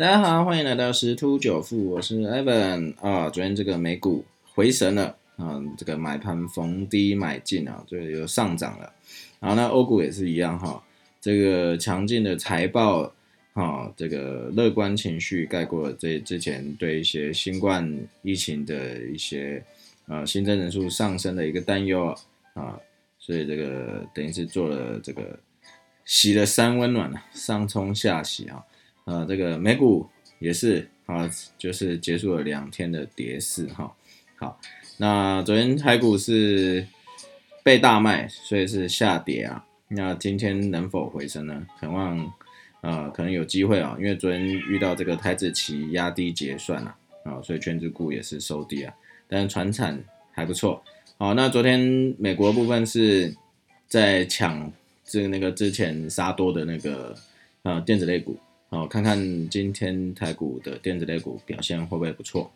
[0.00, 3.28] 大家好，欢迎来到十突九富，我是 Evan 啊。
[3.28, 8.90] 昨天这个美股回神了啊，这个买盘逢低买进啊，这个又上涨了。
[9.40, 10.82] 然后呢，欧股也是一样哈，
[11.20, 13.12] 这个强劲的财报
[13.52, 17.86] 哈，这个乐观情绪盖过了这之前对一些新冠
[18.22, 19.62] 疫情的一些
[20.06, 22.06] 呃新增人数上升的一个担忧
[22.54, 22.80] 啊，
[23.18, 25.38] 所以这个等于是做了这个
[26.06, 28.64] 洗了三温暖了，上冲下洗啊。
[29.10, 30.08] 呃，这个美股
[30.38, 33.92] 也是啊，就是结束了两天的跌势哈。
[34.36, 34.60] 好，
[34.98, 36.86] 那昨天台股是
[37.64, 39.64] 被大卖，所以是下跌啊。
[39.88, 41.66] 那今天能否回升呢？
[41.80, 42.32] 渴望
[42.82, 48.94] 呃，可能有机会啊，因为昨天遇到这个台子期压低结算啊啊，所以全指股也是收低啊。
[49.26, 50.80] 但是船产还不错。
[51.18, 53.34] 好，那昨天美国部分是
[53.88, 54.72] 在抢
[55.04, 57.12] 这个那个之前杀多的那个
[57.64, 58.38] 呃电子类股。
[58.72, 62.48] 好，看看今天台股的电子类股表现会不会不错？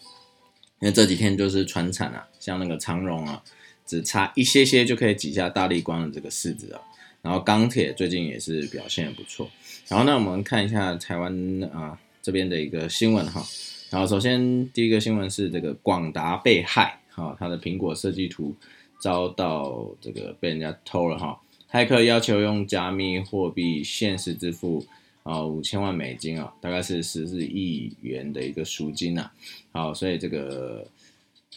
[0.78, 3.42] 因为这几天就是船产啊，像那个长荣啊，
[3.84, 6.80] 只差一些些就可以挤下大力光的这个市值啊。
[7.20, 9.50] 然后钢铁最近也是表现不错。
[9.88, 13.44] 然后呢，我们看一下台湾啊这边的一个新闻哈。
[13.90, 18.54] 然后首先第一个新闻是这个广达被害，哈，它的苹果设计图
[19.00, 21.40] 遭到这个被人家偷了哈。
[21.68, 24.86] 骇客要求用加密货币现实支付。
[25.24, 29.30] 啊，五千万美金啊，大概是十四亿元的一个赎金呐。
[29.72, 30.86] 好，所以这个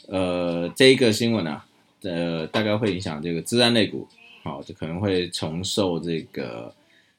[0.08, 1.62] 呃，这一个新闻呢，
[2.02, 4.08] 呃，大概会影响这个治安类股，
[4.42, 6.74] 好，就可能会重受这个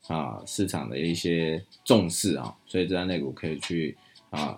[0.06, 3.94] 啊市场的一些重视啊，所以治安类股可以去
[4.30, 4.56] 啊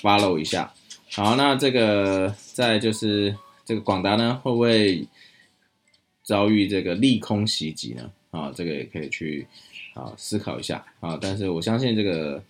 [0.00, 0.72] follow 一下。
[1.10, 5.04] 好，那这个再就是这个广达呢，会不会
[6.22, 8.12] 遭遇这个利空袭击呢？
[8.30, 9.48] 啊，这个也可以去。
[9.94, 11.18] 好，思考一下啊！
[11.20, 12.42] 但是我相信这个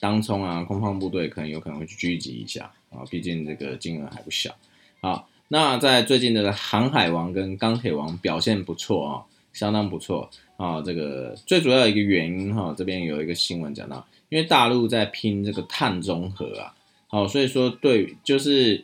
[0.00, 4.54] 当冲啊，空方部队可能有可能会去狙击一下啊，毕竟这个金额还不小。
[5.02, 10.80] 好，那在最近的航海王跟钢铁王表现不错啊，相当不错啊。
[10.80, 16.74] 这个最主要一个原因哈，这边有一个新闻讲到，因为大陆在拼这个碳中和啊，
[17.08, 18.82] 好，所以说对，就是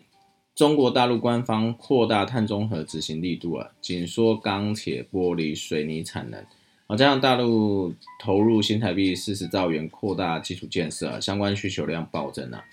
[0.54, 6.44] 中国大陆官方扩大碳中和执行力度啊，紧缩钢铁、玻璃、水泥产能。
[6.90, 12.64] 好，加上大陆投入新台币四十兆元扩大基础建设，相关需求量暴增啊。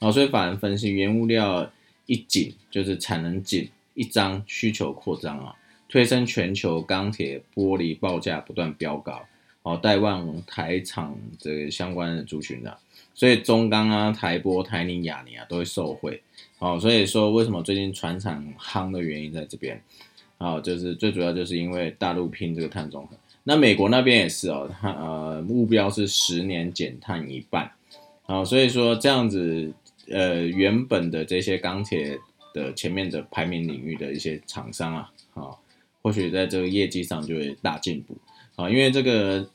[0.00, 1.70] 好，所以法人分析，原物料
[2.06, 5.54] 一紧，就是产能紧，一张需求扩张啊，
[5.86, 9.20] 推升全球钢铁、玻璃报价不断飙高，
[9.62, 12.74] 好，带旺台厂这个相关的族群的，
[13.12, 16.22] 所以中钢啊、台玻、台宁、亚尼啊都会受惠。
[16.58, 19.78] 好，所以说为什么最近船厂夯的原因在这边，
[20.38, 23.14] 好，就是最主要就是因为大陆拼这个碳中和。
[23.48, 27.72] 那美国那边也是哦，它呃目标是十年减碳一半，
[28.26, 29.72] 啊，所以说这样子，
[30.10, 32.18] 呃，原本的这些钢铁
[32.52, 35.48] 的前面的排名领域的一些厂商啊，啊，
[36.02, 38.18] 或许在这个业绩上就会大进步，
[38.56, 39.48] 啊，因为这个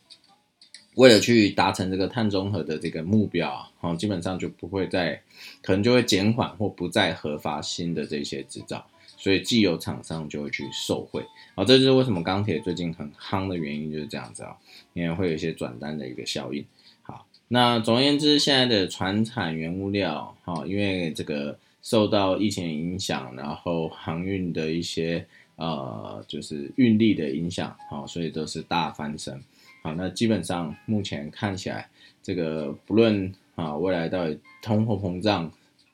[0.95, 5.21] 为了去达成这个碳中和的这个目标啊，基本上就不会再，
[5.61, 8.83] 可能就会减缓或不再核发新的这些制造。
[9.17, 11.25] 所以既有厂商就会去受惠，
[11.55, 14.57] 啊，这就是为什么钢铁最近很夯的原因，就是这样子啊，
[14.93, 16.65] 因为会有一些转单的一个效应。
[17.01, 25.25] 好，那总而言之，现在的船产原物料，哈，因为这个受到疫情影响，然后航运的一些
[25.55, 29.41] 呃，就是运力的影响，好，所以都是大翻身。
[29.83, 31.87] 好，那基本上目前看起来，
[32.21, 35.49] 这个不论啊未来到底通货膨胀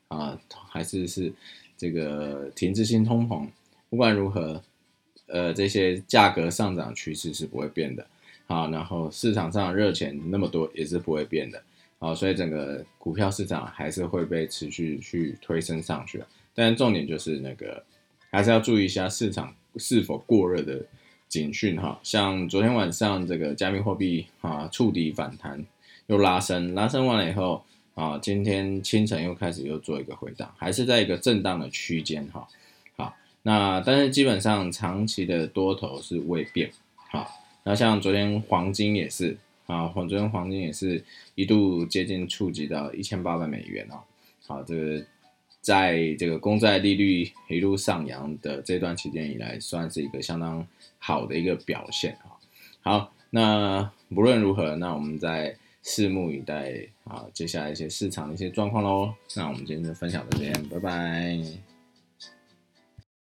[0.08, 1.32] 啊，还是是。
[1.80, 3.48] 这个停滞性通膨，
[3.90, 4.62] 不管如何，
[5.28, 8.06] 呃，这些价格上涨趋势是不会变的，
[8.48, 11.64] 好，然后市场上热钱那么多也是不会变的，
[11.98, 16.22] 好，所以整个股票市场还是会被持续去推升上去。
[16.54, 17.82] 但重点就是那个，
[18.30, 20.86] 还是要注意一下市场是否过热的
[21.30, 25.66] 警讯哈，像昨天晚上这个加密货币啊触底反弹
[26.08, 27.64] 又拉升，拉升完了以后。
[28.00, 32.48] 啊，今天清晨又开始又做一个回档，还是在一个震荡的区间哈。
[32.96, 36.72] 好，那但是基本上长期的多头是未变。
[36.96, 37.30] 好，
[37.66, 39.36] 那像昨天黄金也是
[39.68, 41.04] 啊，昨天黄金也是
[41.36, 44.00] 一度接近触及到一千八百美元哦。
[44.48, 45.06] 好，这个
[45.60, 50.66] 在这个公债利率一路上扬的这段期间以来，算是一个相当
[51.00, 52.32] 好的一个表现啊。
[52.80, 55.54] 好，那不论如何，那我们在。
[55.84, 56.74] 拭目以待
[57.04, 57.26] 啊！
[57.34, 59.14] 接下来一些市场的一些状况喽。
[59.36, 61.69] 那我们今天就分享到这边，拜拜。